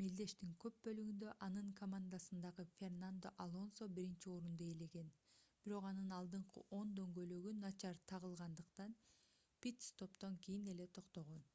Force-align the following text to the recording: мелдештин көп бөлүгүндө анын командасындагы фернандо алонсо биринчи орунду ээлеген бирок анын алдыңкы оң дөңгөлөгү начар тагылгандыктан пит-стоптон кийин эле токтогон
мелдештин 0.00 0.54
көп 0.62 0.78
бөлүгүндө 0.86 1.34
анын 1.46 1.68
командасындагы 1.80 2.64
фернандо 2.78 3.32
алонсо 3.44 3.88
биринчи 3.98 4.32
орунду 4.38 4.66
ээлеген 4.70 5.12
бирок 5.68 5.88
анын 5.92 6.16
алдыңкы 6.18 6.64
оң 6.80 6.92
дөңгөлөгү 6.98 7.54
начар 7.60 8.02
тагылгандыктан 8.14 8.98
пит-стоптон 9.68 10.42
кийин 10.50 10.68
эле 10.76 10.90
токтогон 11.00 11.50